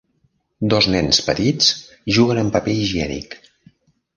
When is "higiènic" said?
2.79-3.37